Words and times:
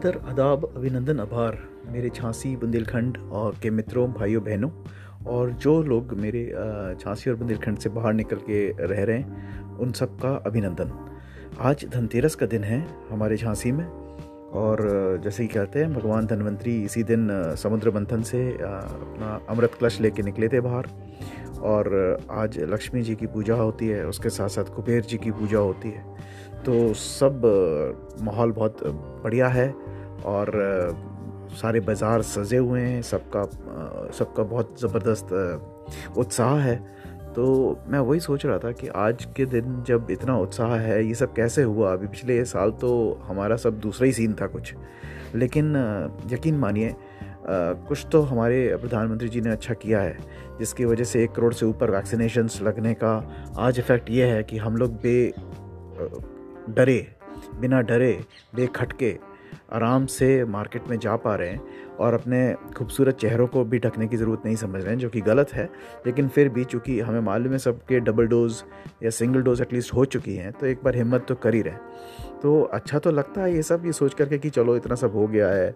आदर 0.00 0.16
आदाब 0.28 0.64
अभिनंदन 0.76 1.18
आभार। 1.20 1.56
मेरे 1.92 2.10
झांसी, 2.10 2.54
बुंदेलखंड 2.56 3.16
और 3.30 3.56
के 3.62 3.70
मित्रों, 3.70 4.06
भाइयों, 4.12 4.42
बहनों 4.44 4.70
और 5.28 5.50
जो 5.60 5.72
लोग 5.82 6.12
मेरे 6.16 6.44
झांसी 6.96 7.30
और 7.30 7.36
बुंदेलखंड 7.36 7.78
से 7.78 7.88
बाहर 7.90 8.12
निकल 8.12 8.36
के 8.46 8.60
रह 8.86 9.02
रहे 9.02 9.16
हैं, 9.16 9.76
उन 9.76 9.92
सब 9.92 10.16
का 10.16 10.30
अभिनंदन। 10.46 10.92
आज 11.60 11.84
धनतेरस 11.92 12.34
का 12.34 12.46
दिन 12.46 12.64
है 12.64 12.80
हमारे 13.10 13.36
झांसी 13.36 13.72
में 13.72 13.84
और 13.84 15.20
जैसे 15.24 15.42
ही 15.42 15.48
कहते 15.48 15.78
हैं, 15.78 15.92
भगवान 15.94 16.26
धनवंतरी 16.26 16.82
इसी 16.84 17.02
दिन 17.04 17.28
समुद्र 17.58 17.90
मंथन 17.90 18.22
से 18.22 18.42
अपना 18.52 19.38
अमृत 19.50 19.74
कलश 19.80 20.00
लेके 20.00 20.22
निकले 20.22 20.48
थे 20.48 20.60
बाहर 20.60 20.88
और 21.64 21.92
आज 22.30 22.58
लक्ष्मी 22.70 23.02
जी 23.02 23.14
की 23.14 23.26
पूजा 23.26 23.54
होती 23.56 23.88
है, 23.88 24.06
उसके 24.06 24.30
साथ 24.30 24.48
साथ 24.48 24.74
कुबेर 24.76 25.02
जी 25.02 25.18
की 25.18 25.30
पूजा 25.32 25.58
होती 25.58 25.90
है। 25.90 26.08
तो 26.64 26.92
सब 26.94 27.42
माहौल 28.22 28.52
बहुत 28.52 28.82
बढ़िया 29.24 29.48
है 29.48 29.68
और 30.24 30.52
सारे 31.60 31.80
बाज़ार 31.80 32.22
सजे 32.22 32.56
हुए 32.56 32.80
हैं, 32.80 33.02
सबका 33.02 33.44
सबका 34.14 34.42
बहुत 34.42 34.80
ज़बरदस्त 34.80 36.16
उत्साह 36.18 36.58
है। 36.58 36.76
तो 37.34 37.44
मैं 37.88 37.98
वही 38.00 38.20
सोच 38.20 38.44
रहा 38.46 38.58
था 38.58 38.70
कि 38.72 38.88
आज 38.88 39.24
के 39.36 39.44
दिन 39.46 39.82
जब 39.86 40.06
इतना 40.10 40.36
उत्साह 40.38 40.74
है, 40.76 41.04
ये 41.04 41.14
सब 41.14 41.32
कैसे 41.34 41.62
हुआ? 41.62 41.92
अभी 41.92 42.06
पिछले 42.06 42.44
साल 42.44 42.70
तो 42.80 43.20
हमारा 43.24 43.56
सब 43.56 43.78
दूसरा 43.80 44.06
ही 44.06 44.12
सीन 44.12 44.34
था 44.40 44.46
कुछ। 44.46 44.74
लेकिन 45.34 45.74
यकीन 46.32 46.56
मानिए 46.58 46.94
कुछ 47.48 48.06
तो 48.12 48.20
हमारे 48.22 48.76
प्रधानमंत्री 48.76 49.28
जी 49.28 49.40
ने 49.40 49.50
अच्छा 49.50 49.74
किया 49.74 50.00
है, 50.00 50.16
जिसकी 50.58 50.84
वजह 50.84 51.04
से 51.04 51.22
एक 51.24 51.32
करोड़ 51.32 51.52
से 51.54 51.66
ऊपर 51.66 51.90
वैक्सीनेशंस 51.90 52.60
लगने 52.62 52.94
का 52.94 53.12
आज 53.58 53.78
इफ़ेक्ट 53.78 54.10
ये 54.10 54.26
है 54.26 54.42
कि 54.44 54.58
हम 54.58 54.76
लोग 54.76 55.00
बे 55.02 55.32
डरे, 56.70 57.06
बिना 57.60 57.80
डरे 57.82 58.12
बेखटके 58.54 59.16
आराम 59.72 60.06
से 60.06 60.44
मार्केट 60.44 60.88
में 60.88 60.98
जा 60.98 61.16
पा 61.16 61.34
रहे 61.34 61.48
हैं 61.48 61.60
और 62.00 62.14
अपने 62.14 62.54
खूबसूरत 62.76 63.16
चेहरों 63.16 63.46
को 63.46 63.64
भी 63.64 63.78
ढकने 63.78 64.06
की 64.08 64.16
ज़रूरत 64.16 64.42
नहीं 64.44 64.56
समझ 64.56 64.82
रहे 64.82 64.92
हैं 64.92 64.98
जो 64.98 65.08
कि 65.08 65.20
गलत 65.20 65.52
है। 65.52 65.68
लेकिन 66.06 66.28
फिर 66.28 66.48
भी 66.48 66.64
चूँकि 66.64 67.00
हमें 67.00 67.20
मालूम 67.20 67.52
है 67.52 67.58
सबके 67.58 68.00
डबल 68.00 68.26
डोज 68.26 68.62
या 69.02 69.10
सिंगल 69.10 69.42
डोज 69.42 69.60
एटलीस्ट 69.60 69.94
हो 69.94 70.04
चुकी 70.04 70.36
हैं 70.36 70.52
तो 70.52 70.66
एक 70.66 70.80
बार 70.84 70.96
हिम्मत 70.96 71.26
तो 71.28 71.34
कर 71.34 71.54
ही 71.54 71.62
रहे 71.62 72.28
तो 72.42 72.60
अच्छा 72.62 72.98
तो 72.98 73.10
लगता 73.10 73.42
है 73.42 73.54
ये 73.54 73.62
सब 73.62 73.82
ये 73.86 73.92
सोच 73.92 74.14
करके 74.14 74.38
कि 74.38 74.50
चलो 74.50 74.76
इतना 74.76 74.94
सब 74.94 75.16
हो 75.16 75.26
गया 75.26 75.48
है 75.48 75.74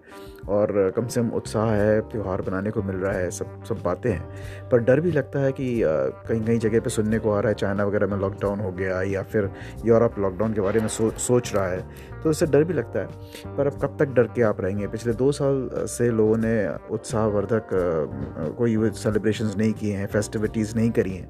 और 0.49 0.93
कम 0.97 1.07
से 1.07 1.21
कम 1.21 1.29
उत्साह 1.29 1.71
है 1.71 2.01
त्यौहार 2.01 2.43
बनाने 2.43 2.71
को 2.71 2.83
मिल 2.83 2.97
रहा 2.97 3.13
है 3.13 3.31
सब 3.31 3.65
सब 3.65 3.83
बातें 3.85 4.11
हैं। 4.11 4.69
पर 4.71 4.79
डर 4.79 5.01
भी 5.01 5.11
लगता 5.13 5.41
है 5.41 5.53
कि 5.53 5.67
कहीं 5.85 6.41
कहीं 6.41 6.59
जगह 6.59 6.81
पे 6.81 6.91
सुनने 6.91 7.19
को 7.19 7.33
आ 7.33 7.41
रहा 7.41 7.49
है 7.49 7.55
चाइना 7.55 7.85
वगैरह 7.85 8.07
में 8.07 8.17
लॉकडाउन 8.19 8.61
हो 8.61 8.71
गया 8.73 9.03
या 9.03 9.23
फिर 9.23 9.51
यूरोप 9.87 10.19
लॉकडाउन 10.19 10.53
के 10.53 10.61
बारे 10.61 10.81
में 10.81 10.89
सो, 10.89 11.11
सोच 11.11 11.55
रहा 11.55 11.67
है 11.67 11.87
तो 12.23 12.31
इससे 12.31 12.47
डर 12.47 12.65
भी 12.65 12.75
लगता 12.75 13.01
है। 13.01 13.57
पर 13.57 13.67
अब 13.67 13.79
कब 13.85 13.97
तक 13.99 14.15
डर 14.15 14.29
के 14.35 14.43
आप 14.43 14.61
रहेंगे? 14.61 14.87
पिछले 14.89 15.13
दो 15.15 15.31
साल 15.33 15.69
से 15.89 16.11
लोगों 16.11 16.37
ने 16.39 16.55
उत्साहवर्धक 16.91 17.69
कोई 18.59 18.91
सेलिब्रेशन 18.95 19.51
नहीं 19.59 19.73
किए 19.73 19.97
हैं 19.97 20.07
फेस्टिविटीज़ 20.07 20.75
नहीं 20.77 20.91
करी 20.91 21.15
हैं। 21.15 21.29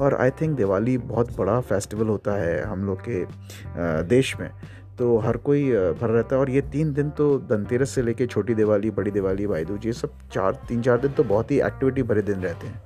और 0.00 0.14
आई 0.14 0.30
थिंक 0.30 0.56
दिवाली 0.56 0.96
बहुत 0.98 1.36
बड़ा 1.38 1.58
फेस्टिवल 1.62 2.08
होता 2.08 2.32
है 2.32 2.62
हम 2.62 2.84
लोग 2.86 3.02
के 3.08 3.24
देश 4.08 4.36
में। 4.40 4.50
तो 4.98 5.16
हर 5.18 5.36
कोई 5.36 5.70
भर 5.72 6.10
रहता 6.10 6.34
है 6.34 6.40
और 6.40 6.50
ये 6.50 6.60
तीन 6.72 6.92
दिन 6.94 7.10
तो 7.10 7.26
धनतेरस 7.50 7.90
से 7.90 8.02
लेके 8.02 8.26
छोटी 8.26 8.54
दिवाली, 8.54 8.90
बड़ी 8.90 9.10
दिवाली, 9.10 9.46
भाई 9.46 9.64
दूज, 9.64 9.86
ये 9.86 9.92
सब 9.92 10.10
चार, 10.32 10.60
तीन 10.68 10.82
चार 10.82 10.98
दिन 10.98 11.12
तो 11.12 11.24
बहुत 11.24 11.50
ही 11.50 11.60
एक्टिविटी 11.60 12.02
भरे 12.02 12.22
दिन 12.22 12.40
रहते 12.40 12.66
हैं। 12.66 12.82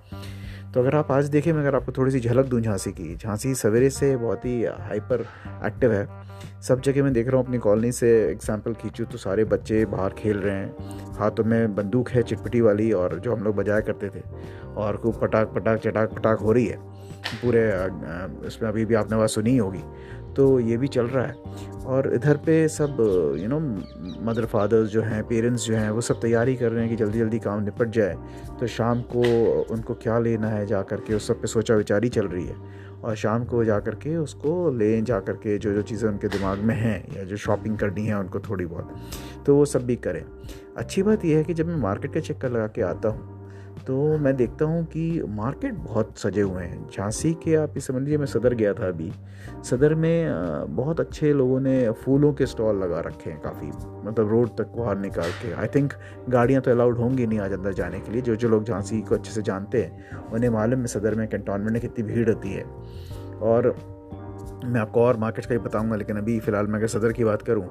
तो 0.74 0.80
अगर 0.80 0.94
आप 0.94 1.10
आज 1.12 1.28
देखें, 1.28 1.52
मैं 1.52 1.60
अगर 1.60 1.74
आपको 1.74 1.92
थोड़ी 1.92 2.10
सी 2.12 2.20
झलक 2.20 2.46
दूँ 2.46 2.60
झांसी 2.60 2.90
की, 2.90 3.14
झांसी 3.16 3.54
सवेरे 3.54 3.88
से 3.90 4.16
बहुत 4.16 4.44
ही 4.44 4.64
हाइपर 4.64 5.24
एक्टिव 5.66 5.92
है। 5.92 6.06
सब 6.62 6.80
जगह 6.80 7.02
मैं 7.02 7.12
देख 7.12 7.28
रहा 7.28 7.36
हूँ, 7.36 7.44
अपनी 7.46 7.58
कॉलोनी 7.58 7.92
से 7.92 8.10
एग्ज़ाम्पल 8.30 8.74
खींचूँ 8.74 9.06
तो 9.06 9.18
सारे 9.18 9.44
बच्चे 9.44 9.84
बाहर 9.86 10.14
खेल 10.18 10.38
रहे 10.38 10.54
हैं। 10.54 11.14
हाथों 11.18 11.44
में 11.44 11.74
बंदूक 11.74 12.10
है, 12.10 12.22
चिटपटी 12.22 12.60
वाली 12.60 12.90
और 12.92 13.18
जो 13.18 13.34
हम 13.34 13.44
लोग 13.44 13.56
बजाया 13.56 13.80
करते 13.80 14.08
थे। 14.08 14.22
और 14.76 14.96
खूब 14.96 15.20
पटाख 15.20 15.48
पटाख 15.48 15.78
चटाक 15.78 16.12
पटाख 16.12 16.40
हो 16.40 16.52
रही 16.52 16.66
है। 16.66 16.76
पूरे 17.42 17.70
उसमें 18.46 18.68
अभी 18.68 18.84
भी 18.84 18.94
आपने 18.94 19.16
आवाज़ 19.16 19.30
सुनी 19.30 19.56
होगी। 19.56 19.82
तो 20.38 20.58
ये 20.60 20.76
भी 20.76 20.88
चल 20.88 21.06
रहा 21.06 21.24
है। 21.26 21.86
और 21.86 22.12
इधर 22.14 22.36
पे 22.36 22.56
सब 22.68 22.96
यू 23.40 23.48
नो 23.48 23.58
मदर 24.24 24.44
फादर्स 24.44 24.90
जो 24.90 25.02
हैं 25.02 25.22
पेरेंट्स 25.28 25.64
जो 25.66 25.74
हैं, 25.74 25.90
वो 25.90 26.00
सब 26.00 26.20
तैयारी 26.20 26.54
कर 26.56 26.70
रहे 26.72 26.80
हैं 26.80 26.90
कि 26.90 26.96
जल्दी 26.96 27.18
जल्दी 27.18 27.38
काम 27.38 27.62
निपट 27.64 27.90
जाए। 27.90 28.16
तो 28.60 28.66
शाम 28.66 29.00
को 29.14 29.22
उनको 29.74 29.94
क्या 29.94 30.18
लेना 30.18 30.48
है 30.48 30.66
जा 30.66 30.82
कर 30.82 31.00
के, 31.00 31.14
उस 31.14 31.26
सब 31.28 31.40
पे 31.40 31.48
सोचा 31.48 31.74
विचारी 31.74 32.08
चल 32.08 32.26
रही 32.26 32.46
है। 32.46 32.56
और 32.98 33.14
शाम 33.16 33.44
को 33.44 33.64
जा 33.64 33.78
कर 33.80 33.94
के 33.94 34.16
उसको 34.16 34.70
ले 34.70 35.00
जा 35.02 35.18
कर 35.20 35.32
के 35.32 35.56
जो 35.58 35.72
जो 35.74 35.82
चीज़ें 35.82 36.08
उनके 36.10 36.28
दिमाग 36.28 36.58
में 36.58 36.74
हैं 36.74 37.16
या 37.16 37.24
जो 37.24 37.36
शॉपिंग 37.36 37.76
करनी 37.78 38.06
है 38.06 38.18
उनको 38.18 38.40
थोड़ी 38.40 38.66
बहुत 38.66 38.94
तो 39.46 39.54
वो 39.56 39.64
सब 39.64 39.86
भी 39.86 39.96
करें। 39.96 40.22
अच्छी 40.76 41.02
बात 41.02 41.24
यह 41.24 41.36
है 41.36 41.44
कि 41.44 41.54
जब 41.54 41.66
मैं 41.66 41.76
मार्केट 41.76 42.14
का 42.14 42.20
चक्कर 42.20 42.50
लगा 42.50 42.66
के 42.66 42.82
आता 42.82 43.08
हूँ 43.08 43.37
तो 43.88 44.18
मैं 44.18 44.34
देखता 44.36 44.64
हूँ 44.64 44.84
कि 44.84 45.22
मार्केट 45.28 45.74
बहुत 45.74 46.18
सजे 46.18 46.40
हुए 46.40 46.62
हैं। 46.62 46.88
झांसी 46.90 47.32
के 47.34 47.54
आप 47.54 47.76
ये 47.76 47.80
समझ 47.80 48.02
लीजिए, 48.02 48.18
मैं 48.18 48.26
सदर 48.26 48.54
गया 48.54 48.72
था 48.74 48.88
अभी। 48.88 49.10
सदर 49.64 49.94
में 49.94 50.76
बहुत 50.76 51.00
अच्छे 51.00 51.32
लोगों 51.32 51.60
ने 51.60 51.90
फूलों 52.02 52.32
के 52.32 52.46
स्टॉल 52.46 52.82
लगा 52.82 53.00
रखे 53.00 53.30
हैं 53.30 53.40
काफ़ी। 53.40 53.66
मतलब 54.08 54.30
रोड 54.30 54.48
तक 54.48 54.76
बाहर 54.76 54.98
निकाल 54.98 55.30
के। 55.42 55.52
आई 55.52 55.66
थिंक 55.66 55.92
गाड़ियाँ 56.28 56.62
तो 56.62 56.70
अलाउड 56.70 56.98
होंगी 56.98 57.26
नहीं 57.26 57.38
आज 57.38 57.52
अंदर 57.52 57.72
जाने 57.72 58.00
के 58.00 58.12
लिए। 58.12 58.22
जो 58.22 58.36
जो 58.36 58.48
लोग 58.48 58.64
झांसी 58.64 59.00
को 59.00 59.14
अच्छे 59.14 59.32
से 59.32 59.42
जानते 59.42 59.82
हैं, 59.82 60.20
उन्हें 60.26 60.50
मालूम 60.50 60.80
है 60.80 60.86
सदर 60.86 61.14
में 61.14 61.28
कैंटोनमेंट 61.28 61.72
में 61.72 61.80
कितनी 61.80 62.04
भीड़ 62.04 62.28
होती 62.28 62.52
है। 62.52 62.64
और 63.42 63.74
मैं 64.64 64.80
आपको 64.80 65.02
और 65.02 65.16
मार्केट 65.16 65.46
का 65.46 65.54
ही 65.54 65.58
बताऊँगा, 65.60 65.96
लेकिन 65.96 66.16
अभी 66.16 66.38
फ़िलहाल 66.40 66.66
मैं 66.66 66.78
अगर 66.78 66.86
सदर 66.88 67.12
की 67.12 67.24
बात 67.24 67.42
करूँ 67.42 67.64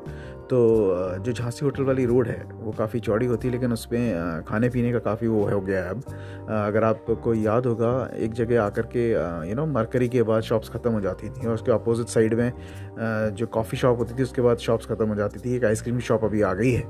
तो 0.49 0.57
जो 1.19 1.31
झांसी 1.33 1.65
होटल 1.65 1.83
वाली 1.83 2.05
रोड 2.05 2.27
है, 2.27 2.41
वो 2.53 2.71
काफ़ी 2.71 2.99
चौड़ी 2.99 3.25
होती 3.25 3.47
है, 3.47 3.51
लेकिन 3.53 3.71
उसमें 3.73 4.43
खाने 4.47 4.69
पीने 4.69 4.91
का 4.93 4.99
काफ़ी 5.01 5.27
वो 5.27 5.43
हो 5.45 5.59
गया 5.61 5.83
है 5.83 5.89
अब। 5.89 6.03
अगर 6.49 6.83
आपको 6.83 7.33
याद 7.33 7.65
होगा, 7.65 8.09
एक 8.15 8.33
जगह 8.33 8.63
आकर 8.63 8.85
के 8.95 9.09
यू 9.49 9.55
नो 9.55 9.65
मरकरी 9.67 10.07
के 10.09 10.23
बाद 10.23 10.41
शॉप्स 10.43 10.69
ख़त्म 10.69 10.91
हो 10.91 11.01
जाती 11.01 11.29
थी, 11.29 11.47
और 11.47 11.53
उसके 11.53 11.71
अपोजिट 11.71 12.07
साइड 12.07 12.33
में 12.33 12.51
जो 13.35 13.47
कॉफ़ी 13.47 13.77
शॉप 13.77 13.99
होती 13.99 14.13
थी, 14.13 14.23
उसके 14.23 14.41
बाद 14.41 14.57
शॉप्स 14.59 14.85
ख़त्म 14.85 15.07
हो 15.07 15.15
जाती 15.15 15.39
थी, 15.39 15.55
एक 15.55 15.65
आइसक्रीम 15.65 15.99
शॉप 16.01 16.23
अभी 16.25 16.41
आ 16.41 16.53
गई 16.53 16.71
है। 16.71 16.85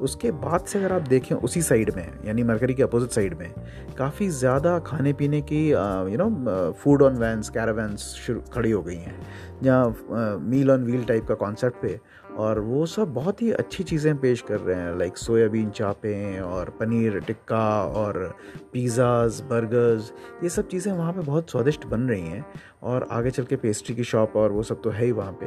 उसके 0.00 0.30
बाद 0.30 0.64
से 0.66 0.78
अगर 0.78 0.92
आप 0.92 1.02
देखें, 1.08 1.34
उसी 1.36 1.62
साइड 1.62 1.94
में, 1.96 2.06
यानी 2.26 2.42
मरकरी 2.44 2.74
के 2.74 2.82
अपोजिट 2.82 3.10
साइड 3.10 3.38
में, 3.38 3.52
काफ़ी 3.98 4.28
ज़्यादा 4.30 4.78
खाने 4.86 5.12
पीने 5.12 5.40
की 5.42 5.68
you 5.68 6.16
know 6.18 6.72
food 6.74 7.02
on 7.02 7.16
vans 7.16 8.14
शुरू, 8.16 8.40
खड़ी 8.52 8.70
हो 8.70 8.82
गई 8.82 8.96
हैं। 8.96 9.14
जहाँ 9.62 10.38
मील 10.40 10.70
ऑन 10.70 10.84
व्हील 10.84 11.04
टाइप 11.04 11.26
का 11.26 11.34
कॉन्सेप्ट 11.36 11.82
पे 11.82 11.98
और 12.36 12.58
वो 12.60 12.84
सब 12.86 13.12
बहुत 13.14 13.42
ही 13.42 13.50
अच्छी 13.52 13.84
चीज़ें 13.84 14.16
पेश 14.20 14.40
कर 14.48 14.60
रहे 14.60 14.76
हैं 14.76 14.96
लाइक 14.98 15.16
सोयाबीन 15.16 15.70
चापें 15.70 16.40
और 16.40 16.70
पनीर 16.80 17.18
टिक्का 17.26 17.66
और 17.84 18.34
पिज़्ज़ाज़, 18.72 19.42
बर्गर्स, 19.42 20.12
ये 20.42 20.48
सब 20.48 20.68
चीज़ें 20.68 20.92
वहाँ 20.92 21.12
पे 21.12 21.20
बहुत 21.20 21.50
स्वादिष्ट 21.50 21.86
बन 21.86 22.08
रही 22.08 22.22
हैं 22.22 22.44
और 22.82 23.06
आगे 23.10 23.30
चल 23.30 23.44
के 23.44 23.56
पेस्ट्री 23.56 23.94
की 23.94 24.04
शॉप 24.04 24.36
और 24.36 24.52
वो 24.52 24.62
सब 24.62 24.80
तो 24.82 24.90
है 24.90 25.04
ही 25.04 25.12
वहाँ 25.12 25.32
पे। 25.40 25.46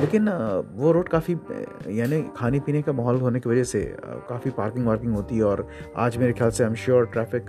लेकिन 0.00 0.28
वो 0.74 0.92
रोड 0.92 1.08
काफ़ी, 1.08 1.34
यानी 1.98 2.22
खाने 2.36 2.60
पीने 2.60 2.82
का 2.82 2.92
माहौल 2.92 3.16
होने 3.20 3.40
की 3.40 3.48
वजह 3.50 3.64
से 3.64 3.80
काफ़ी 4.28 4.50
पार्किंग 4.50 4.86
वार्किंग 4.86 5.14
होती 5.14 5.36
है 5.36 5.44
और 5.44 5.66
आज 5.96 6.16
मेरे 6.16 6.32
ख्याल 6.32 6.50
से 6.50 6.64
I 6.64 6.70
am 6.70 6.74
sure 6.76 7.06
traffic 7.06 7.46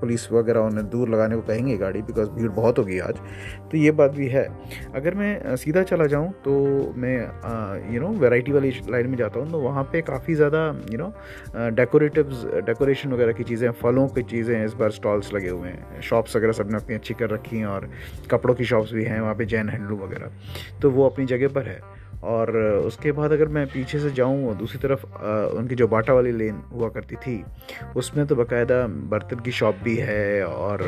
police 0.00 0.30
वगैरह 0.32 0.60
उन्हें 0.60 0.88
दूर 0.90 1.08
लगाने 1.08 1.36
को 1.36 1.42
कहेंगे 1.42 1.76
गाड़ी 1.78 2.02
बिकॉज़ 2.02 2.30
भीड़ 2.30 2.50
बहुत 2.50 2.78
होगी 2.78 2.98
आज। 2.98 3.20
तो 3.70 3.76
ये 3.76 3.90
बात 3.92 4.10
भी 4.12 4.28
है। 4.28 4.44
अगर 4.94 5.14
मैं 5.14 5.56
सीधा 5.56 5.82
चला 5.84 6.06
जाऊँ 6.06 6.30
तो 6.44 6.52
मैं 6.96 7.16
यू 7.90 8.00
नो 8.00 8.08
वैरायटी 8.20 8.52
वाली 8.52 8.70
लाइन 8.90 9.06
में 9.06 9.16
जाता 9.16 9.40
हूँ 9.40 9.50
तो 9.50 9.58
वहाँ 9.60 9.84
पे 9.92 10.00
काफ़ी 10.02 10.34
ज़्यादा 10.34 10.64
यू 10.92 10.98
नो 10.98 11.12
डेकोरेटिव 11.70 12.30
डेकोरेशन 12.66 13.12
वगैरह 13.12 13.32
की 13.32 13.44
चीज़ें 13.44 13.70
फलों 13.72 14.06
की 14.08 14.22
चीज़ें 14.24 14.64
इस 14.64 14.74
बार 14.74 14.90
स्टॉल्स 14.90 15.32
लगे 15.32 15.48
हुए 15.48 15.68
हैं। 15.68 16.00
शॉप्स 16.02 16.36
वगैरह 16.36 16.52
सबने 16.52 16.76
अपनी 16.76 16.94
अच्छी 16.94 17.14
कर 17.14 17.30
रखी 17.30 17.56
हैं 17.56 17.66
और 17.66 17.88
कपड़ों 18.30 18.54
की 18.54 18.64
शॉप्स 18.64 18.92
भी 18.92 19.04
हैं, 19.04 19.20
वहाँ 19.20 19.34
पर 19.34 19.44
जैन 19.44 19.68
हैंडलूम 19.68 20.00
वगैरह। 20.00 20.80
तो 20.82 20.90
वो 20.90 21.08
अपनी 21.08 21.26
जगह 21.26 21.48
पर 21.48 21.66
है। 21.66 21.80
और 22.24 22.56
उसके 22.86 23.12
बाद 23.12 23.32
अगर 23.32 23.48
मैं 23.48 23.66
पीछे 23.68 23.98
से 24.00 24.10
जाऊँ 24.12 24.56
दूसरी 24.58 24.78
तरफ़ 24.78 25.04
उनकी 25.58 25.74
जो 25.74 25.88
बाटा 25.88 26.12
वाली 26.14 26.32
लेन 26.32 26.62
हुआ 26.72 26.88
करती 26.88 27.16
थी, 27.16 27.36
उसमें 27.96 28.26
तो 28.26 28.36
बाकायदा 28.36 28.86
बर्तन 29.10 29.40
की 29.44 29.52
शॉप 29.52 29.76
भी 29.84 29.96
है 29.96 30.44
और 30.44 30.82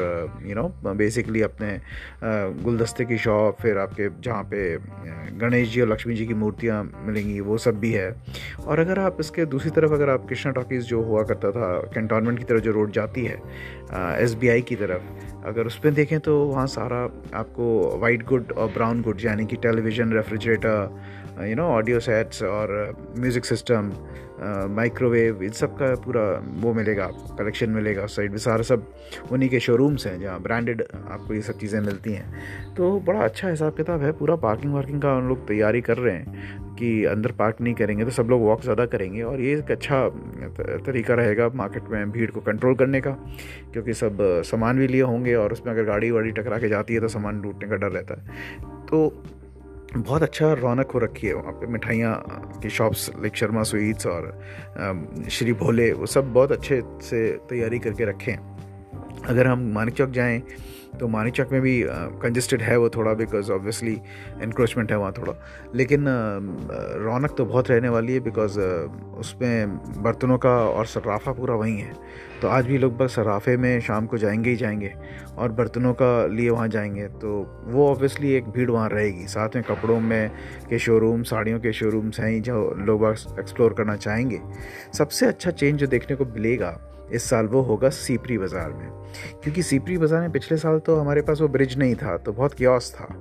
यू 0.46 0.54
नो 0.54 0.68
बेसिकली 0.94 1.42
अपने 1.42 1.70
गुलदस्ते 2.64 3.04
की 3.04 3.18
शॉप, 3.18 3.56
फिर 3.60 3.78
आपके 3.78 4.08
जहाँ 4.20 4.42
पे 4.44 4.60
गणेश 5.38 5.68
जी 5.72 5.80
और 5.80 5.88
लक्ष्मी 5.88 6.14
जी 6.14 6.26
की 6.26 6.34
मूर्तियाँ 6.34 6.82
मिलेंगी, 7.06 7.38
वो 7.40 7.58
सब 7.58 7.78
भी 7.80 7.92
है। 7.92 8.10
और 8.66 8.78
अगर 8.80 8.98
आप 8.98 9.16
इसके 9.20 9.44
दूसरी 9.46 9.70
तरफ़, 9.70 9.92
अगर 9.92 10.10
आप 10.10 10.26
कृष्णा 10.28 10.52
टॉकीज़ 10.52 10.84
जो 10.86 11.02
हुआ 11.02 11.22
करता 11.24 11.50
था 11.50 11.68
कैंटोनमेंट 11.94 12.38
की 12.38 12.44
तरफ़ 12.44 12.62
जो 12.62 12.72
रोड 12.72 12.92
जाती 12.92 13.24
है 13.24 13.40
एसबीआई 14.22 14.62
की 14.62 14.76
तरफ़, 14.76 15.02
अगर 15.46 15.66
उस 15.66 15.78
पर 15.78 15.90
देखें 15.90 16.18
तो 16.20 16.38
वहाँ 16.44 16.66
सारा 16.68 17.02
आपको 17.38 17.98
वाइट 18.00 18.24
गुड 18.26 18.52
और 18.52 18.68
ब्राउन 18.72 19.02
गुड 19.02 19.24
यानी 19.24 19.46
कि 19.46 19.56
television 19.58 20.12
refrigerator 20.12 21.24
you 21.38 21.56
know 21.56 21.64
audio 21.68 21.98
sets 22.00 22.42
और 22.42 22.70
म्यूज़िक 23.18 23.44
सिस्टम 23.44 23.90
माइक्रोवेव 24.76 25.42
इन 25.42 25.50
सब 25.52 25.74
का 25.76 25.94
पूरा 26.04 26.22
वो 26.60 26.72
मिलेगा 26.74 27.04
आपको 27.04 27.34
कलेक्शन 27.36 27.70
मिलेगा 27.70 28.02
उस 28.04 28.16
साइड 28.16 28.30
में। 28.30 28.38
सारा 28.38 28.62
सब 28.62 28.86
उन्हीं 29.32 29.48
के 29.50 29.60
शोरूम्स 29.60 30.06
हैं 30.06 30.18
जहाँ 30.20 30.40
ब्रांडेड 30.42 30.82
आपको 30.82 31.34
ये 31.34 31.40
सब 31.42 31.58
चीज़ें 31.58 31.80
मिलती 31.80 32.12
हैं। 32.12 32.74
तो 32.76 32.98
बड़ा 33.00 33.20
अच्छा 33.20 33.48
हिसाब 33.48 33.76
किताब 33.76 34.02
है, 34.02 34.12
पूरा 34.12 34.36
पार्किंग 34.36 34.74
वार्किंग 34.74 35.00
का 35.02 35.12
हम 35.16 35.28
लोग 35.28 35.46
तैयारी 35.48 35.80
कर 35.80 35.98
रहे 35.98 36.14
हैं 36.14 36.74
कि 36.76 37.04
अंदर 37.04 37.32
पार्क 37.32 37.60
नहीं 37.60 37.74
करेंगे 37.74 38.04
तो 38.04 38.10
सब 38.10 38.26
लोग 38.30 38.42
वॉक 38.42 38.62
ज़्यादा 38.62 38.86
करेंगे 38.86 39.22
और 39.22 39.40
ये 39.40 39.56
एक 39.58 39.70
अच्छा 39.70 40.08
तरीका 40.86 41.14
रहेगा 41.14 41.48
मार्केट 41.54 41.88
में 41.90 42.10
भीड़ 42.12 42.30
को 42.30 42.40
कंट्रोल 42.42 42.74
करने 42.74 43.00
का, 43.00 43.10
क्योंकि 43.72 43.94
सब, 43.94 44.18
सामान 44.44 44.78
भी 44.78 44.88
लिए 44.88 45.02
होंगे 45.02 45.34
और 45.34 45.52
उसमें 45.52 45.72
अगर 45.72 45.84
गाड़ी 45.84 46.10
वाड़ी 46.10 46.30
टकरा 46.32 46.58
के 46.58 46.68
जाती 46.68 46.94
है 46.94 47.00
तो 47.00 47.08
सामान 47.08 47.40
लूटने 47.42 47.68
का 47.68 47.76
डर 47.76 47.90
रहता 47.90 48.20
है। 48.20 48.84
तो 48.86 49.08
बहुत 50.02 50.22
अच्छा 50.22 50.52
रौनक 50.52 50.90
हो 50.90 50.98
रखी 50.98 51.26
है 51.26 51.34
वहाँ 51.34 51.52
पे। 51.52 51.66
मिठाइयाँ 51.66 52.14
की 52.62 52.70
शॉप्स 52.70 53.08
लाइक 53.08 53.36
शर्मा 53.36 53.62
स्वीट्स 53.62 54.06
और 54.06 54.40
श्री 55.30 55.52
भोले 55.52 55.92
वो 55.92 56.06
सब 56.06 56.32
बहुत 56.32 56.52
अच्छे 56.52 56.82
से 57.02 57.30
तैयारी 57.50 57.78
करके 57.78 58.04
रखे 58.04 58.30
हैं। 58.30 58.56
अगर 59.26 59.46
हम 59.46 59.72
मानिक 59.74 59.94
चौक 59.94 60.10
जाएँ 60.10 60.42
तो 61.00 61.08
मानी 61.08 61.30
चौक 61.30 61.52
में 61.52 61.60
भी 61.60 61.82
कंजस्टेड 62.22 62.62
है 62.62 62.76
वो 62.76 62.88
थोड़ा 62.88 63.12
बिकॉज़ 63.14 63.50
ऑब्वियसली 63.52 63.92
इंक्रोचमेंट 64.42 64.90
है 64.92 64.98
वहाँ 64.98 65.12
थोड़ा। 65.18 65.32
लेकिन 65.74 66.04
रौनक 67.04 67.34
तो 67.38 67.44
बहुत 67.44 67.70
रहने 67.70 67.88
वाली 67.88 68.14
है 68.14 68.20
बिकॉज़ 68.20 68.58
उसमें 69.18 69.76
बर्तनों 70.02 70.38
का 70.38 70.56
और 70.60 70.86
सर्राफा 70.86 71.32
पूरा 71.32 71.54
वहीं 71.54 71.78
है। 71.78 71.92
तो 72.42 72.48
आज 72.48 72.66
भी 72.66 72.78
लोग 72.78 72.96
बस 72.96 73.14
सराफे 73.14 73.56
में 73.56 73.80
शाम 73.80 74.06
को 74.06 74.18
जाएँगे 74.18 74.50
ही 74.50 74.56
जाएँगे 74.56 74.92
और 75.38 75.52
बर्तनों 75.52 75.92
का 75.92 76.26
लिए 76.26 76.50
वहाँ 76.50 76.68
जाएँगे। 76.68 77.06
तो 77.20 77.62
वो 77.66 77.88
ऑब्वियसली 77.90 78.32
एक 78.32 78.48
भीड़ 78.48 78.70
वहाँ 78.70 78.88
रहेगी। 78.88 79.26
साथ 79.26 79.56
में 79.56 79.64
कपड़ों 79.64 80.00
में 80.00 80.30
के 80.70 80.78
शोरूम 80.78 81.22
साड़ियों 81.22 81.60
के 81.60 81.72
शोरूम्स 81.72 82.20
हैं 82.20 82.42
जो 82.42 82.74
लोग 82.78 83.04
एक्सप्लोर 83.40 83.74
करना 83.74 83.96
चाहेंगे। 83.96 84.40
सबसे 84.94 85.26
अच्छा 85.26 85.50
चेंज 85.50 85.78
जो 85.78 85.86
देखने 85.86 86.16
को 86.16 86.24
मिलेगा 86.24 86.78
इस 87.12 87.28
साल 87.30 87.46
वो 87.46 87.60
होगा 87.62 87.88
सीपरी 87.90 88.38
बाज़ार 88.38 88.72
में। 88.72 88.88
क्योंकि 89.42 89.62
सीपरी 89.62 89.98
बाज़ार 89.98 90.20
में 90.20 90.32
पिछले 90.32 90.56
साल 90.58 90.78
तो 90.78 90.96
हमारे 90.96 91.22
पास 91.22 91.40
वो 91.40 91.48
ब्रिज 91.48 91.78
नहीं 91.78 91.94
था 91.94 92.16
तो 92.16 92.32
बहुत 92.32 92.54
क्योस 92.54 92.92
था। 92.94 93.14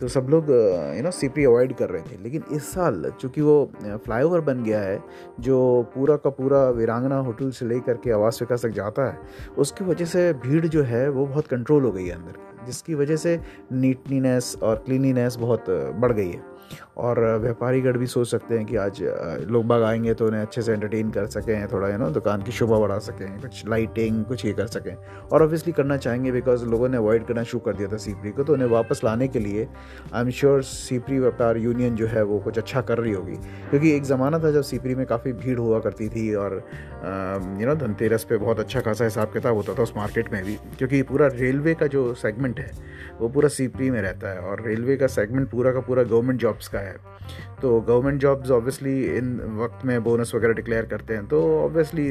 तो 0.00 0.08
सब 0.08 0.26
लोग 0.30 0.50
यू 0.96 1.02
नो 1.02 1.10
सीपरी 1.10 1.44
अवॉइड 1.44 1.74
कर 1.76 1.88
रहे 1.90 2.02
थे। 2.02 2.22
लेकिन 2.22 2.42
इस 2.52 2.70
साल 2.72 3.12
चूँकि 3.20 3.40
वो 3.40 3.70
फ्लाईओवर 4.04 4.40
बन 4.40 4.62
गया 4.64 4.80
है, 4.80 4.98
जो 5.40 5.82
पूरा 5.94 6.16
का 6.16 6.30
पूरा 6.30 6.68
वीरांगना 6.70 7.18
होटल 7.18 7.50
से 7.50 7.66
लेकर 7.66 7.96
के 8.04 8.10
आवास 8.10 8.38
विकास 8.42 8.62
तक 8.62 8.70
जाता 8.72 9.08
है, 9.08 9.18
उसकी 9.58 9.84
वजह 9.84 10.04
से 10.04 10.32
भीड़ 10.46 10.66
जो 10.66 10.82
है 10.82 11.08
वो 11.08 11.26
बहुत 11.26 11.46
कंट्रोल 11.46 11.84
हो 11.84 11.92
गई 11.92 12.06
है 12.06 12.14
अंदर 12.14 12.66
जिसकी 12.66 12.94
वजह 12.94 13.16
से 13.16 13.38
नीटनीनेस 13.72 14.56
और 14.62 14.82
क्लीनिनेस 14.86 15.36
बहुत 15.36 15.64
बढ़ 15.68 16.12
गई 16.12 16.30
है। 16.30 16.49
और 16.96 17.18
व्यापारीगढ़ 17.40 17.96
भी 17.96 18.06
सोच 18.06 18.28
सकते 18.28 18.56
हैं 18.56 18.64
कि 18.66 18.76
आज 18.76 18.98
लोग 19.48 19.64
बाग 19.66 19.82
आएँगे 19.82 20.14
तो 20.14 20.26
उन्हें 20.26 20.40
अच्छे 20.42 20.62
से 20.62 20.72
एंटरटेन 20.72 21.10
कर 21.10 21.26
सकें, 21.26 21.66
थोड़ा 21.72 21.88
यू 21.88 21.98
नो 21.98 22.08
दुकान 22.10 22.42
की 22.42 22.52
शोभा 22.52 22.78
बढ़ा 22.78 22.98
सकें, 22.98 23.40
कुछ 23.40 23.66
लाइटिंग 23.68 24.24
कुछ 24.24 24.44
ये 24.44 24.52
कर 24.52 24.66
सकें। 24.66 24.94
और 24.94 25.42
ऑब्वियसली 25.42 25.72
करना 25.72 25.96
चाहेंगे 25.96 26.32
बिकॉज़ 26.32 26.64
लोगों 26.66 26.88
ने 26.88 26.96
अवॉइड 26.96 27.26
करना 27.26 27.42
शुरू 27.42 27.60
कर 27.60 27.76
दिया 27.76 27.88
था 27.88 27.96
सीपरी 27.96 28.30
को 28.30 28.44
तो 28.44 28.52
उन्हें 28.52 28.68
वापस 28.68 29.00
लाने 29.04 29.28
के 29.28 29.38
लिए 29.38 29.66
आई 30.14 30.22
एम 30.22 30.30
श्योर 30.30 30.62
सीपरी 30.62 31.18
व्यापार 31.18 31.56
यूनियन 31.56 31.96
जो 31.96 32.06
है 32.06 32.22
वो 32.22 32.38
कुछ 32.38 32.58
अच्छा 32.58 32.80
कर 32.82 32.98
रही 32.98 33.12
होगी। 33.12 33.36
क्योंकि 33.70 33.94
एक 33.96 34.02
ज़माना 34.02 34.38
था 34.38 34.50
जब 34.50 34.62
सीपरी 34.62 34.94
में 34.94 35.04
काफ़ी 35.06 35.32
भीड़ 35.34 35.58
हुआ 35.58 35.78
करती 35.80 36.08
थी 36.08 36.32
और 36.34 36.62
यू 37.60 37.66
नो 37.66 37.74
धनतेरस 37.76 38.24
पे 38.24 38.36
बहुत 38.36 38.60
अच्छा 38.60 38.80
खासा 38.80 39.04
हिसाब 39.04 39.32
किताब 39.32 39.54
होता 39.54 39.74
था 39.74 39.82
उस 39.82 39.92
मार्केट 39.96 40.32
में 40.32 40.44
भी, 40.44 40.54
क्योंकि 40.78 41.02
पूरा 41.02 41.26
रेलवे 41.26 41.74
का 41.74 41.86
जो 41.86 42.12
सेगमेंट 42.14 42.60
है, 42.60 42.70
वो 43.20 43.28
पूरा 43.28 43.48
सीपरी 43.48 43.90
में 43.90 44.00
रहता 44.02 44.30
है 44.30 44.38
और 44.40 44.62
रेलवे 44.66 44.96
का 44.96 45.06
सेगमेंट 45.08 45.48
पूरा 45.50 45.72
का 45.72 45.80
पूरा 45.80 46.02
गवर्नमेंट 46.02 46.40
जॉब्स 46.50 46.68
का 46.68 46.78
है। 46.78 46.96
तो 47.62 47.80
गवर्नमेंट 47.80 48.20
जॉब्स 48.20 48.50
ऑब्वियसली 48.50 49.16
इन 49.16 49.34
वक्त 49.56 49.84
में 49.86 50.02
बोनस 50.04 50.34
वगैरह 50.34 50.54
डिक्लेयर 50.54 50.86
करते 50.86 51.14
हैं 51.14 51.26
तो 51.26 51.42
obviously 51.64 52.06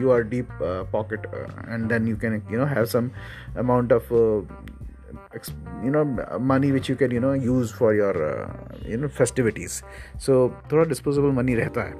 you 0.00 0.10
are 0.10 0.22
deep 0.22 0.48
pocket 0.92 1.26
and 1.68 1.88
then 1.88 2.06
you 2.08 2.16
can 2.16 2.42
you 2.52 2.58
know 2.58 2.64
have 2.64 2.84
some 2.84 3.10
amount 3.58 3.92
of 3.92 4.14
know 5.92 6.02
money 6.48 6.68
which 6.72 6.88
you 6.88 6.94
can 7.00 7.12
you 7.14 7.20
know 7.20 7.32
use 7.44 7.70
for 7.76 7.88
your 7.98 8.12
uh, 8.26 8.48
you 8.88 8.98
know 9.02 9.08
festivities. 9.18 9.76
So 10.24 10.34
थोड़ा 10.72 10.84
disposable 10.84 11.32
money 11.34 11.54
रहता 11.54 11.82
है। 11.82 11.92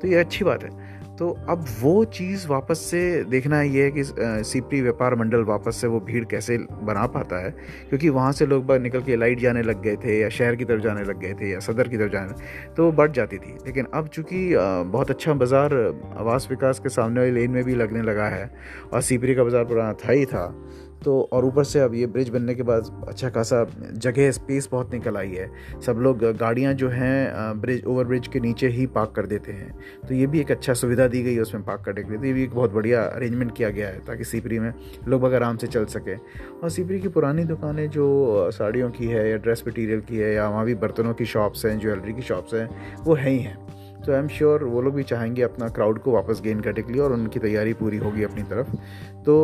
तो 0.00 0.08
ये 0.08 0.14
अच्छी 0.14 0.44
बात 0.44 0.64
है। 0.64 0.95
तो 1.18 1.28
अब 1.48 1.64
वो 1.80 2.04
चीज़ 2.06 2.46
वापस 2.48 2.78
से 2.80 2.98
देखना 3.24 3.60
ये 3.62 3.84
है 3.84 3.90
कि 3.90 4.02
सीपी 4.44 4.80
व्यापार 4.80 5.14
मंडल 5.14 5.42
वापस 5.44 5.76
से 5.76 5.86
वो 5.86 6.00
भीड़ 6.00 6.24
कैसे 6.24 6.58
बना 6.58 7.06
पाता 7.06 7.38
है? 7.44 7.50
क्योंकि 7.88 8.08
वहाँ 8.08 8.32
से 8.32 8.46
लोग 8.46 8.72
निकल 8.72 9.02
के 9.02 9.16
लाइट 9.16 9.40
जाने 9.40 9.62
लग 9.62 9.82
गए 9.82 9.96
थे 9.96 10.18
या 10.20 10.28
शहर 10.30 10.56
की 10.56 10.64
तरफ़ 10.64 10.82
जाने 10.82 11.04
लग 11.04 11.20
गए 11.20 11.34
थे 11.34 11.50
या 11.52 11.60
सदर 11.60 11.88
की 11.88 11.96
तरफ़ 11.96 12.12
जाने 12.12 12.72
तो 12.74 12.84
वो 12.84 12.92
बढ़ 12.92 13.10
जाती 13.10 13.38
थी। 13.38 13.56
लेकिन 13.66 13.86
अब 13.94 14.08
चूँकि 14.08 14.48
बहुत 14.56 15.10
अच्छा 15.10 15.34
बाज़ार, 15.34 15.74
आवास 16.18 16.46
विकास 16.50 16.78
के 16.78 16.88
सामने 16.88 17.20
वाली 17.20 17.32
लेन 17.32 17.50
में 17.50 17.62
भी 17.64 17.74
लगने 17.74 18.02
लगा 18.02 18.28
है 18.28 18.50
और 18.92 19.00
सीपरी 19.02 19.34
का 19.34 19.44
बाज़ार 19.44 19.64
पुराना 19.64 19.92
था 20.04 20.12
ही 20.12 20.26
था 20.26 20.46
तो 21.04 21.20
और 21.32 21.44
ऊपर 21.44 21.64
से 21.64 21.80
अब 21.80 21.94
ये 21.94 22.06
ब्रिज 22.06 22.28
बनने 22.28 22.54
के 22.54 22.62
बाद 22.62 23.04
अच्छा 23.08 23.28
खासा 23.30 23.64
जगह 23.94 24.30
स्पेस 24.30 24.68
बहुत 24.72 24.92
निकल 24.94 25.16
आई 25.16 25.30
है। 25.30 25.50
सब 25.80 25.98
लोग 25.98 26.24
गाड़ियाँ 26.36 26.72
जो 26.74 26.88
हैं 26.88 27.60
ब्रिज 27.60 27.84
ओवर 27.84 28.04
ब्रिज 28.04 28.28
के 28.28 28.40
नीचे 28.40 28.68
ही 28.68 28.86
पार्क 28.88 29.12
कर 29.16 29.26
देते 29.26 29.52
हैं। 29.52 29.70
तो 30.08 30.14
ये 30.14 30.26
भी 30.26 30.40
एक 30.40 30.50
अच्छा 30.50 30.74
सुविधा 30.74 31.06
दी 31.08 31.22
गई 31.22 31.34
है 31.34 31.40
उसमें 31.40 31.64
पार्क 31.64 31.82
करने 31.84 32.02
के 32.02 32.10
लिए। 32.10 32.18
तो 32.18 32.26
ये 32.26 32.32
भी 32.32 32.42
एक 32.42 32.54
बहुत 32.54 32.72
बढ़िया 32.72 33.02
अरेंजमेंट 33.04 33.54
किया 33.56 33.70
गया 33.70 33.88
है 33.88 34.04
ताकि 34.06 34.24
सीपरी 34.24 34.58
में 34.58 34.72
लोग 35.08 35.32
आराम 35.34 35.56
से 35.56 35.66
चल 35.66 35.84
सकें। 35.86 36.16
और 36.62 36.70
सीपरी 36.70 37.00
की 37.00 37.08
पुरानी 37.08 37.44
दुकानें 37.44 37.88
जो 37.90 38.50
साड़ियों 38.52 38.90
की 38.90 39.06
है 39.06 39.28
या 39.30 39.36
ड्रेस 39.36 39.64
मटीरियल 39.68 40.00
की 40.00 40.16
है 40.16 40.32
या 40.34 40.48
वहाँ 40.48 40.64
भी 40.64 40.74
बर्तनों 40.76 41.14
की 41.14 41.26
शॉप्स 41.26 41.64
हैं 41.66 41.78
ज्वेलरी 41.80 42.12
की 42.12 42.22
शॉप्स 42.22 42.54
हैं, 42.54 42.68
वो 43.04 43.14
है 43.14 43.30
ही 43.30 43.38
हैं। 43.38 43.75
तो 44.04 44.12
आई 44.12 44.18
एम 44.18 44.28
श्योर 44.28 44.64
वो 44.64 44.82
लोग 44.82 44.94
भी 44.94 45.02
चाहेंगे 45.04 45.42
अपना 45.42 45.68
क्राउड 45.68 45.98
को 45.98 46.12
वापस 46.12 46.40
गेन 46.42 46.60
करने 46.60 46.82
के 46.82 46.92
लिए 46.92 47.02
और 47.02 47.12
उनकी 47.12 47.38
तैयारी 47.38 47.72
पूरी 47.74 47.96
होगी 47.96 48.24
अपनी 48.24 48.42
तरफ़। 48.42 48.74
तो 49.24 49.34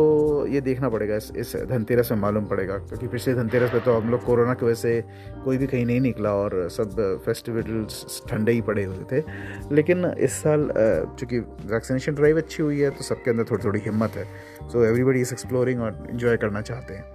ये 0.47 0.61
देखना 0.61 0.89
पड़ेगा, 0.89 1.15
इस 1.15 1.31
इस 1.35 1.55
धनतेरस 1.69 2.11
में 2.11 2.19
मालूम 2.19 2.45
पड़ेगा, 2.45 2.77
क्योंकि 2.79 3.07
पिछले 3.07 3.33
धनतेरस 3.33 3.71
पे 3.71 3.79
तो 3.79 3.93
हम 3.93 4.09
लोग 4.09 4.23
कोरोना 4.25 4.53
की 4.53 4.65
वजह 4.65 4.75
से 4.75 5.03
कोई 5.43 5.57
भी 5.57 5.67
कहीं 5.67 5.85
नहीं 5.85 6.01
निकला 6.01 6.33
और 6.33 6.67
सब 6.69 6.95
फेस्टिवल्स 7.25 8.21
ठंडे 8.29 8.51
ही 8.51 8.61
पड़े 8.61 8.83
हुए 8.83 9.05
थे। 9.11 9.23
लेकिन 9.71 10.05
इस 10.05 10.41
साल 10.43 10.69
चूँकि 11.19 11.39
वैक्सीनेशन 11.73 12.15
ड्राइव 12.15 12.37
अच्छी 12.37 12.63
हुई 12.63 12.79
है 12.79 12.89
तो 12.89 13.03
सबके 13.03 13.31
अंदर 13.31 13.43
थोड़ी 13.51 13.63
थोड़ी 13.63 13.79
हिम्मत 13.79 14.15
है। 14.17 14.25
सो 14.69 14.83
एवरीबडी 14.85 15.21
इज़ 15.21 15.33
एक्सप्लोरिंग 15.33 15.81
और 15.81 16.07
इन्जॉय 16.11 16.37
करना 16.37 16.61
चाहते 16.61 16.93
हैं। 16.93 17.05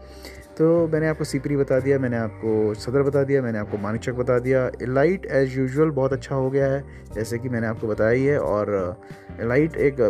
तो 0.58 0.87
मैंने 0.93 1.08
आपको 1.08 1.25
सीपरी 1.25 1.56
बता 1.56 1.78
दिया, 1.81 1.99
मैंने 1.99 2.16
आपको 2.16 2.75
सदर 2.76 3.02
बता 3.02 3.22
दिया, 3.25 3.43
मैंने 3.43 3.58
आपको 3.58 3.78
मानिक 3.78 4.10
बता 4.19 4.38
दिया। 4.38 4.70
लाइट 4.82 5.26
एज़ 5.26 5.58
यूजुअल 5.58 5.90
बहुत 5.90 6.12
अच्छा 6.12 6.34
हो 6.34 6.49
गया 6.50 6.66
है, 6.66 6.82
जैसे 7.14 7.38
कि 7.38 7.49
मैंने 7.49 7.66
आपको 7.66 7.87
बताया 7.88 8.10
ही 8.10 8.25
है, 8.25 8.38
और 8.38 9.00
लाइट 9.40 9.76
एक 9.78 10.00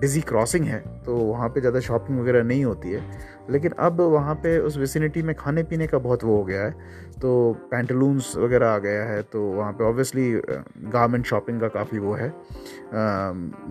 बिज़ी 0.00 0.20
क्रॉसिंग 0.20 0.64
है 0.64 0.78
तो 1.04 1.16
वहाँ 1.16 1.48
पे 1.48 1.60
ज़्यादा 1.60 1.80
शॉपिंग 1.80 2.20
वगैरह 2.20 2.42
नहीं 2.42 2.64
होती 2.64 2.90
है। 2.90 3.02
लेकिन 3.50 3.72
अब 3.80 4.00
वहाँ 4.02 4.34
पे 4.34 4.58
उस 4.60 4.76
विसिनिटी 4.78 5.22
में 5.22 5.34
खाने 5.34 5.62
पीने 5.64 5.86
का 5.86 5.98
बहुत 5.98 6.24
वो 6.24 6.36
हो 6.36 6.44
गया 6.44 6.62
है 6.62 6.70
तो 7.20 7.52
पैंटलून्स 7.70 8.36
वगैरह 8.36 8.68
आ 8.68 8.78
गया 8.78 9.04
है 9.04 9.22
तो 9.22 9.42
वहाँ 9.50 9.72
पे 9.72 9.84
ऑब्वियसली 9.84 10.30
गारमेंट 10.92 11.26
शॉपिंग 11.26 11.60
का 11.60 11.68
काफ़ी 11.68 11.98
वो 11.98 12.14
है 12.14 12.28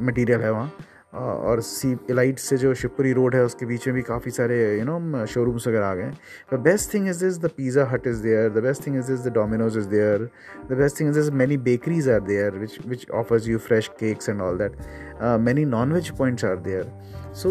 मटेरियल 0.06 0.42
है 0.42 0.51
वहाँ। 0.51 0.72
और 1.14 1.62
सी 1.62 1.92
एलाइट 2.12 2.40
से 2.40 2.58
जो 2.58 2.74
शिवपुरी 2.74 3.12
रोड 3.14 3.36
है, 3.36 3.44
उसके 3.44 3.66
बीच 3.66 3.88
में 3.88 3.94
भी 3.96 4.02
काफ़ी 4.02 4.32
सारे 4.32 4.58
यू 4.78 4.86
नो 4.86 5.26
शोरूम्स 5.26 5.68
वगैरह 5.68 5.86
आ 5.86 5.94
गए 5.96 6.12
the 6.54 6.60
best 6.62 6.94
thing 6.94 7.08
is 7.10 7.26
is 7.26 7.40
the 7.42 7.50
Pizza 7.58 7.86
Hut 7.92 8.08
is 8.08 8.22
there 8.24 8.50
the 8.50 8.64
best 8.64 8.86
thing 8.88 8.98
is 8.98 9.12
is 9.12 9.28
the 9.30 9.34
Domino's 9.34 9.78
is 9.78 9.88
there 9.90 10.30
the 10.72 10.78
best 10.78 11.00
thing 11.00 11.10
is 11.10 11.20
is 11.20 11.32
many 11.34 11.58
bakeries 11.68 12.10
are 12.10 12.20
there 12.22 12.58
which 12.58 12.78
which 12.88 13.10
offers 13.22 13.48
you 13.48 13.58
fresh 13.60 13.88
cakes 14.00 14.30
and 14.30 14.42
all 14.42 14.58
that 14.58 14.78
many 15.42 15.66
non 15.66 15.94
veg 15.94 16.10
points 16.18 16.46
are 16.46 16.58
there 16.58 16.92
so 17.36 17.50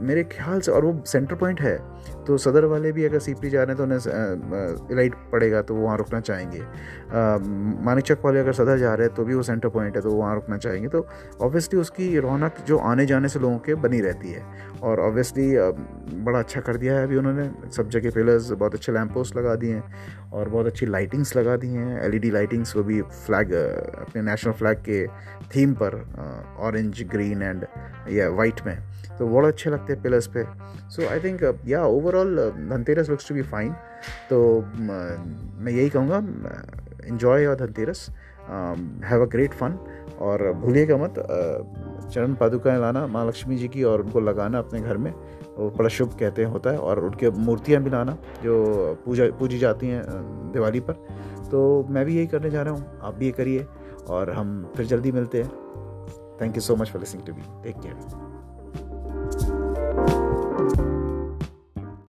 मेरे 0.00 0.24
ख्याल 0.32 0.60
से, 0.60 0.70
और 0.72 0.84
वो 0.84 1.02
centre 1.06 1.34
point 1.34 1.60
है। 1.60 1.78
तो 2.26 2.36
सदर 2.38 2.64
वाले 2.64 2.92
भी 2.92 3.04
अगर 3.04 3.18
सीपी 3.18 3.50
जा 3.50 3.62
रहे 3.62 3.68
हैं 3.68 3.76
तो 3.76 3.82
उन्हें 3.82 4.92
इलाइट 4.92 5.14
पड़ेगा 5.32 5.62
तो 5.62 5.74
वो 5.74 5.82
वहाँ 5.82 5.96
रुकना 5.98 6.20
चाहेंगे। 6.20 6.60
मानिक 7.84 8.04
चक 8.04 8.24
वाले 8.24 8.40
अगर 8.40 8.52
सदर 8.52 8.78
जा 8.78 8.94
रहे 8.94 9.06
हैं 9.06 9.14
तो 9.16 9.24
भी 9.24 9.34
वो 9.34 9.42
सेंटर 9.42 9.68
पॉइंट 9.68 9.96
है 9.96 10.02
तो 10.02 10.10
वहाँ 10.10 10.34
रुकना 10.34 10.56
चाहेंगे। 10.58 10.88
तो 10.88 11.06
ऑब्वियसली 11.40 11.80
उसकी 11.80 12.18
रौनक 12.18 12.64
जो 12.66 12.78
आने 12.80 13.06
जाने 13.06 13.28
से 13.28 13.38
लोगों 13.38 13.58
के 13.58 13.74
बनी 13.76 14.00
रहती 14.00 14.32
है। 14.32 14.42
और 14.82 15.00
ऑब्वियसली 15.00 15.50
बड़ा 16.24 16.38
अच्छा 16.38 16.60
कर 16.60 16.76
दिया 16.76 16.94
है 16.94 17.04
अभी 17.04 17.16
उन्होंने। 17.16 17.50
सब 17.76 17.88
जगह 17.88 18.10
पिलर्स 18.10 18.50
बहुत 18.52 18.74
अच्छे 18.74 18.92
लैम्प 18.92 19.12
पोस्ट 19.14 19.36
लगा 19.36 19.54
दिए 19.54 19.74
हैं 19.74 20.30
और 20.32 20.48
बहुत 20.48 20.66
अच्छी 20.66 20.86
लाइटिंग्स 20.86 21.36
लगा 21.36 21.56
दी 21.56 21.68
हैं। 21.68 22.00
एलईडी 22.02 22.30
लाइटिंग्स 22.30 22.76
वो 22.76 22.82
भी 22.82 23.00
फ्लैग 23.02 23.52
अपने 23.52 24.22
नेशनल 24.22 24.52
फ्लैग 24.52 24.78
के 24.88 25.06
थीम 25.54 25.74
पर 25.82 25.94
ऑरेंज 26.60 27.02
ग्रीन 27.10 27.42
एंड 27.42 27.66
या 28.10 28.28
वाइट 28.30 28.66
में। 28.66 28.76
तो 29.18 29.26
बहुत 29.26 29.44
अच्छे 29.44 29.70
लगते 29.70 29.92
हैं 29.92 30.02
पिलर्स 30.02 30.26
पे। 30.26 30.44
So 30.90 31.08
I 31.08 31.20
think 31.20 31.42
yeah 31.66 31.84
overall 31.92 32.36
Dhanteras 32.70 33.10
looks 33.10 33.28
to 33.28 33.34
be 33.34 33.42
fine 33.42 33.72
तो 34.30 34.38
मैं 34.78 35.72
यही 35.72 35.88
कहूँगा 35.88 36.18
enjoy 37.06 37.44
your 37.44 37.56
Dhanteras 37.56 38.08
have 39.04 39.22
a 39.22 39.28
great 39.28 39.52
fun 39.52 39.78
और 40.20 40.52
भूलिएगा 40.52 40.96
मत 40.96 41.14
चरण 42.12 42.34
पादुकाएँ 42.34 42.80
लाना 42.80 43.06
माँ 43.06 43.26
लक्ष्मी 43.26 43.56
जी 43.56 43.68
की 43.68 43.82
और 43.82 44.02
उनको 44.02 44.20
लगाना 44.20 44.58
अपने 44.58 44.80
घर 44.80 44.96
में, 44.96 45.12
वो 45.58 45.70
बड़ा 45.70 45.88
शुभ 45.88 46.16
कहते 46.20 46.42
हैं, 46.42 46.50
होता 46.50 46.70
है। 46.70 46.78
और 46.78 47.04
उनके 47.04 47.30
मूर्तियाँ 47.30 47.82
भी 47.82 47.90
लाना, 47.90 48.16
जो 48.42 48.54
पूजा, 49.06 49.24
पूजी 49.30 49.58
जाती 49.58 49.88
हैं 49.88 50.02
दिवाली 50.52 50.80
पर। 50.80 50.92
तो 51.50 51.86
मैं 51.90 52.04
भी 52.06 52.16
यही 52.16 52.26
करने 52.26 52.50
जा 52.50 52.62
रहा 52.62 52.74
हूँ। 52.74 53.00
आप 53.02 53.14
भी 53.14 53.26
ये 53.26 53.32
करिए। 53.32 53.66
और 54.08 54.30
हम 54.30 54.72
फिर 54.76 54.86
जल्दी 54.86 55.12
मिलते 55.12 55.42
हैं। 55.42 55.50
Thank 56.40 56.56
you 56.56 56.60
so 56.60 56.76
much 56.76 56.88
for 56.88 57.00
listening 57.00 57.26
to 57.26 57.32
me 57.32 57.42
take 57.64 57.76
care 57.76 57.94